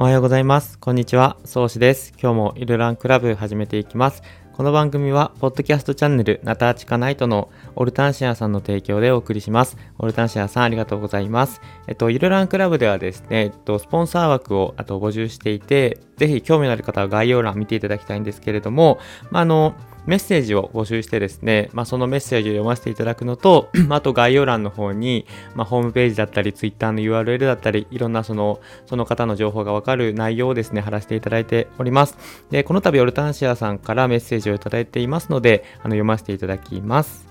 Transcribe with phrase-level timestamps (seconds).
[0.00, 0.78] おはようございます。
[0.78, 1.38] こんにちは。
[1.44, 2.12] 宗師です。
[2.22, 4.22] 今日もイルランクラブ始めていきます。
[4.52, 9.76] この番組は、ポッドキャストチャンネル、ナターチカナイトのオルタンシアさんの提供でお送りします。
[9.98, 11.60] オルタンシアさん、ありがとうございます。
[11.88, 19.00] えっと、イルランクラブではですね、えっと、スポンサー枠をあと募集していて、ぜひ興味のある方は概要欄見ていただきたいんですけれども、
[19.32, 19.74] まあ、あの、
[20.08, 32.16] メッセージを募集してですね、まあ、そのメッセージを読ませていただくのと、 あと概要欄の方に、まあ、ホームページだったり、Twitter の URL だったり、いろんなその、その方の情報がわかる内容をですね、貼らせていただいております。
[32.48, 37.28] で、この度、オルタンシアさんからメッセージをいただいていますので、あの読ませていただきます。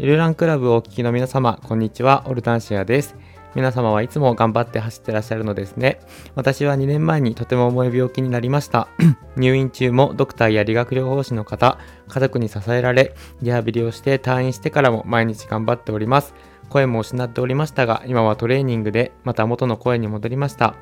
[0.00, 3.14] イルランクラブをお聞きの皆様、こんにちは、オルタンシアです。
[3.54, 6.00] 皆様はいつも頑張って走ってらっしゃるのですね。
[6.34, 8.88] 私は2年前にとても重い病気になりました。
[9.36, 16.34] 入院中もドクターや理学療法士の方、家族に支えられ、リハビリをして退院してからも毎日頑張っております。
[16.68, 20.74] 声も失っておりましたが、今はトレーニングでまた元の声に戻りました。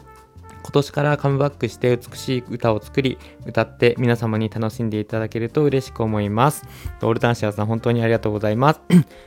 [0.70, 6.64] 今年からカムバックして美しい歌を作り、歌って皆様に楽しんでいただけると嬉しく思います。
[7.03, 8.81] オルタンシアさん、本当にありがとうございます。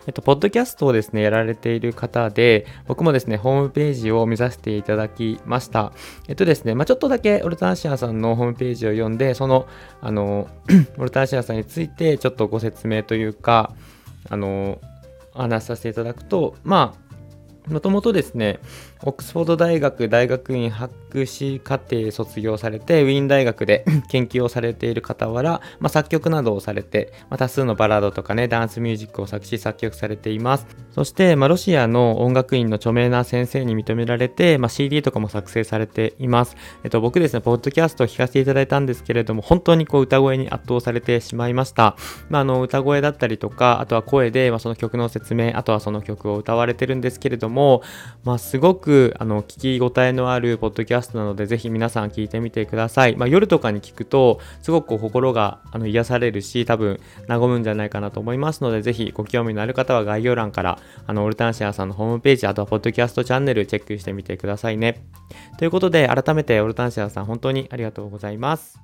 [0.07, 5.91] えっと、ポッドキャストをですね、やられている方で、僕もですね、ホームページを見させていただきました。
[6.29, 9.67] えっとですね、まあ、ちょっとだけオルタンシアさんのホームページを読んで、その、
[9.99, 10.47] あの、
[10.97, 13.73] オルタンシアさんについてちょっとご説明というか、
[14.29, 14.79] あの、
[15.33, 17.03] 話させていただくと、まあ、
[17.67, 18.59] もともとですね、
[19.05, 30.67] オックスフォード大学大学院博士課程卒業されて、ウィーン大学で 研究をされている傍ら、まあ、作曲などをされて、まあ、多数のバラードとかね、ダンスミュージックを作詞作曲されています。
[30.91, 36.55] そして、まあ、ロシアの音楽院の著名な先生に認められて、まあ、CD とかも作成されています。
[36.85, 41.97] えっと、僕ですね、ポッドキャストを聞かせていただいたんですけれども、本当にこう歌声に圧倒されてしまいました。
[42.29, 47.81] まあ、あの、歌声だったりとか、あとは声で、まあ、その曲の説明、あとはその曲を歌われてるんですけれども、
[48.23, 65.03] まあ、すごくくあの聞き応えのあるポッドキャストなのでぜひ皆さん聞いてみてください、まあ、夜とかに聞くとすごく心があの癒されるし多分和むんじゃないかなと思いますのでぜひご興味のある方は概要欄からあのオルタンシアさんのホームページあとはポッドキャストチャンネルチェックしてみてくださいね。
[65.57, 68.79] ということで改めてオルタンシアさん本当にありがとうございます。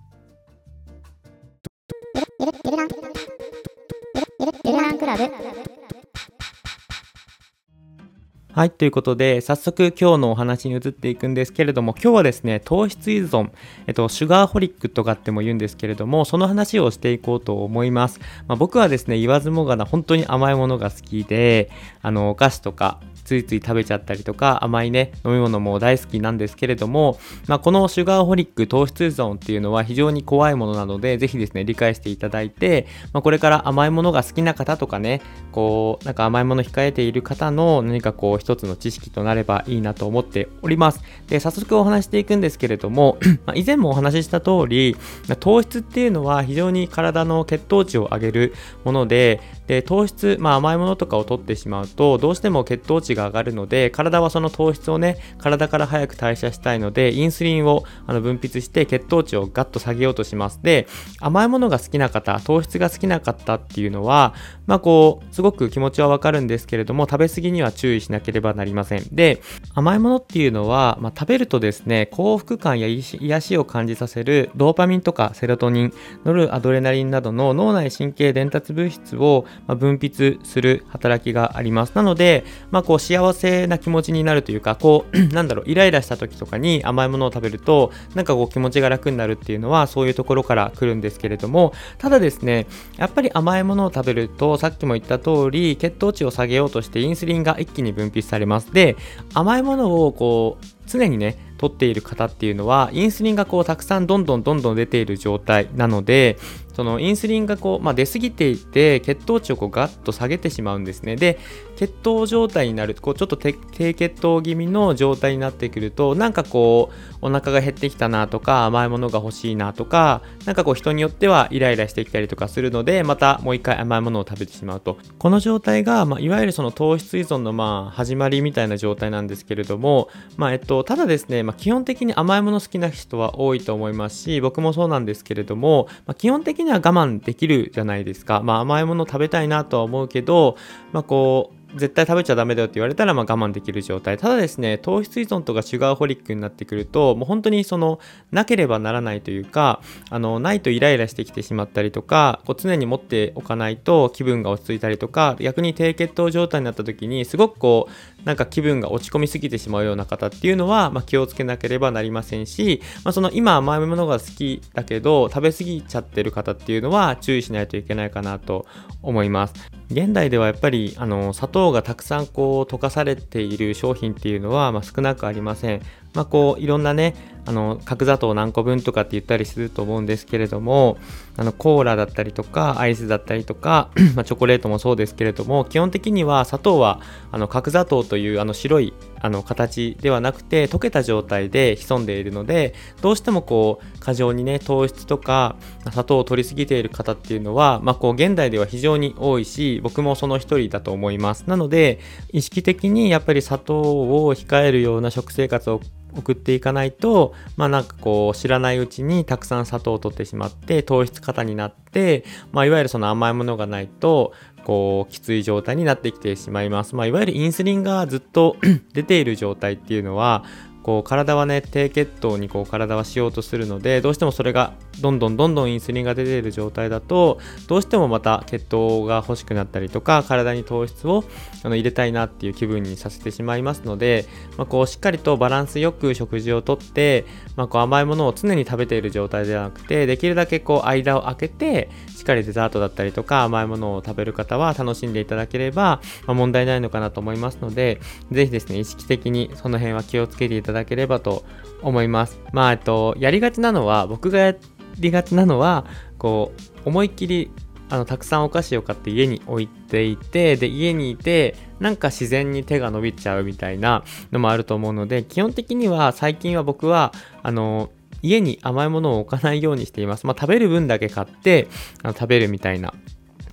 [8.52, 13.52] はい、ということで、早速今日のお話に移っていくんですけれども、今日はですね、糖質依存、
[13.86, 18.20] えっと、シュガーホリックとかっても言うんですけれども、その話をしていこうと思います。
[18.48, 21.70] まあ、僕はですね、言わずもがな、本当に甘いものが好きで、
[22.02, 23.00] あの、お菓子とか、
[23.30, 35.22] ついつい食べちゃったりとか甘いね飲み物も大好きなんですけれども、まあ、このシュガーホリック糖質依存っていうのは非常に怖いものなのでぜひですね理解していただいて、まあ、これから甘いものが好きな方とかね
[35.52, 41.02] こうなんか甘いもの控えている方の何かこう一つの知識となればいいなと思っております。
[41.28, 44.98] で早速お話していくんですけれども ま以前もお話しした通り
[45.40, 60.60] 糖質っていうのは非常に体の血糖値を上げるものでで糖質、まあ、甘いものとかを取ってしまうとどうしても血糖値が上がるので体はその糖質をね体から早く代謝したいのでインスリンをあの分泌して血糖値をガッと下げようとします。
[60.64, 60.88] で
[61.20, 64.34] 甘いものが好きな方糖質が好きな方っていうのは
[64.66, 69.42] まあこうすごく気持ちはわかるんですけれども食べ過ぎには注意しなければなりませんで
[69.74, 75.94] 甘いものっていうのは、まあ、食べるとですね幸福感や癒しを感じさせるドーパミンとかセロトニン
[76.26, 81.92] ノルアドレナリンなどの脳内神経伝達物質を、分泌する働きがあります。
[81.94, 92.68] なので、まあ、こう幸せな気持ちになるというか、こう、 なんだろう、イライラした時とかに甘いものを食べると、なんかこう気持ちが楽になるっていうのは、そういうところから来るんですけれども、ただですね、
[92.98, 98.74] やっぱり甘いものを食べると、さっきも言った通り、血糖値を下げようとしてインスリンが一気に分泌されます。
[98.74, 98.96] で、
[99.34, 106.38] 甘いものをこう、常にね、取っている方っていうのは、インスリンがこうたくさんどんどんどんどん出ている状態なので、
[106.80, 111.18] そのインスリンがこう、まあ、出過ぎていて血糖値をこうガッと下げてしまうんですね。
[111.18, 111.38] で
[111.76, 113.54] 血糖状態になるこうちょっと低
[113.94, 116.90] 血糖気味の状態になってくるとなんかこ
[117.22, 124.98] うお腹が減ってきたなとか甘いものが欲しいなとかなんかこう人によってはイライラしてきたりとかするのでまたもう一回甘いものを食べてしまうと。
[125.18, 138.42] この状態が、まあ、いわゆるその糖質依存のまあ始まりみたいな状態なんですけれども、まあえっと、ただですね、まあ、基本的に甘いもの好きな人は多いと思いますし僕もそうなんですけれども、まあ、基本的には我慢できるじゃないですか。
[138.44, 140.58] まあ甘いもの食べたいなとは思うけど、
[140.92, 148.00] まあこう、絶対食べちゃダメだよって言われたらまあ我慢できる状態ただですね糖質依存とかシュガーホリックになってくるともう本当にその
[148.32, 168.66] なければならないというかあのないとイライラしてきてしまったりとかこう常に持っておかないと気分が落ち着いたりとか逆に低血糖状態になった時にすごくこうなんか気分が落ち込みすぎてしまうような方っていうのは、まあ、気をつけなければなりませんし、まあ、その今甘いものが好きだけど食べ過ぎちゃってる方っていうのは注意しないといけないかなと
[169.02, 169.54] 思います。
[169.92, 175.82] 現代ではやっぱりあの砂糖がたくさんこう溶かされている商品っていうのは、まあ、少なくありません。
[176.14, 177.16] まあ、こういろんなね
[177.46, 180.98] あの角砂糖何個分とかって言ったりすると思うんですけれども
[181.36, 187.02] あのコーラだったりとかアイスだったりとか、 ま、チョコレートもそうですけれども基本的には砂糖は
[187.32, 195.56] あの角砂糖というあの白いあの形ではなくて溶けた状態で潜んでいるのでどうしてもこう過剰にね糖質とか
[195.90, 201.46] 砂糖を取りすぎている方っていうのは、まあ、こう現代では非常に多いし僕もその一人だと思います。
[201.48, 202.00] なので
[202.32, 205.82] 意識的にやっぱり砂糖を控えるような食生活を
[206.16, 214.34] 送っていかないとまあなんかこう知らないうちにたくさん砂糖を取ってしまって糖質過多になって、まあ、いわゆるその甘いものがないと
[214.64, 218.58] こうきつい状態になってきてしまいます、まあ、いわゆるインスリンがずっと
[218.94, 220.44] 出ている状態っていうのは
[220.90, 231.24] こう体はね低血糖にこう体はしようとするのでどうしてもそれがどんどんどんどんインスリンが出ている状態だとどうしてもまた血糖が欲しくなったりとか体に糖質を
[231.64, 234.26] あの入れたいなっていう気分にさせてしまいますので、
[234.58, 237.26] まあ、こうしっかりとバランスよく食事をとって、
[237.56, 248.02] まあ、こう甘いものを常に食べている状態ではなくてできるだけこう間を空けてしっかりデザートだったりとか甘いものを食べる方は楽しんでいただければ、ま、問題ないのかなと思いますので
[248.32, 251.44] 是非ですね意識的にその辺は気をつけていただだければと
[251.82, 252.40] 思います。
[252.54, 254.56] まあ、えっと、やりがちなのは僕がや
[255.00, 255.86] りがちなのは
[256.18, 256.52] こ
[256.86, 257.52] う思いっきり
[257.90, 267.90] あのたくさんお菓子を買って家に置いていてで家にいてなんか自然に手が伸びちゃうみたいなのもあると思うので基本的には最近は僕はあの
[268.22, 270.28] 家に甘いものを置かないようにしています。
[270.28, 271.68] まあ、食べる分だけ買って
[272.04, 272.94] あの食べるみたいな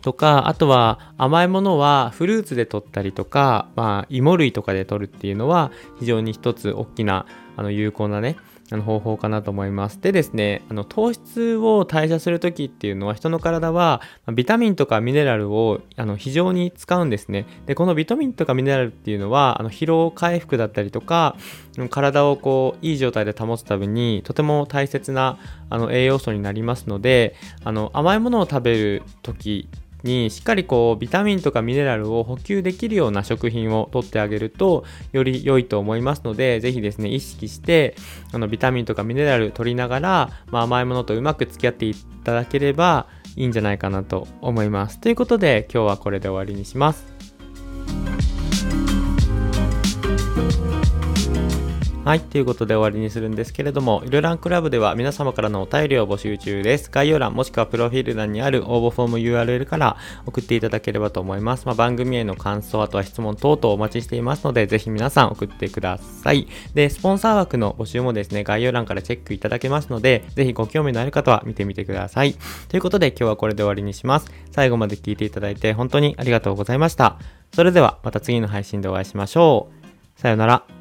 [0.07, 7.27] とか、あとは甘いものはフルーツで取ったりとか、まあ、芋類とかで取るっていうのは非常に一つ大きな
[7.57, 8.37] あの有効なね、
[8.71, 10.01] あの方法かなと思います。
[10.01, 14.01] でですね、あの糖質を代謝する時っていうのは人の体は
[14.33, 17.45] ビタミンとかミネラルをあの非常に使うんですね。
[17.67, 21.35] で、このビタミンとかミネラルっていうのはあの疲労回復だったりとか
[21.91, 29.69] 体をこういい状態で保つためにとても大切なあの栄養素になりますのであの甘いものを食べる時
[30.07, 37.97] にしっかりこうビタミンとかミネラルを補給できるような食品をとってあげるとより良いと思いますので是非ですね意識して
[38.33, 41.95] あのビタミンとかミネラル取りながら、まあ、甘いものとうまく付き合ってい
[42.25, 44.99] ただければいいんじゃないかなと思います。
[44.99, 47.16] ということで今日はこれで終わりにします。
[52.07, 56.89] はい、ということで終わりにするんですけれども、いろランクラブでは皆様からのお便りを募集中です。
[56.89, 61.67] 概要欄もしくはプロフィール欄にある応募フォーム URL から送っていただければと思います。
[61.67, 66.47] まあ、番組への感想、あとは質問等々お待ちしていますので、ぜひ皆さん送ってください。
[66.75, 72.37] で、スポンサー枠の募集もですね、概要欄からチェックいただけますので、ぜひご興味のある方は見てみてください。
[72.69, 74.31] ということで今日はこれで終わりにします。
[74.53, 77.19] 最後まで聞いていただいて本当にありがとうございました。
[77.53, 79.71] それではまた次の配信でお会いしましょ
[80.17, 80.21] う。
[80.21, 80.76] さよなら。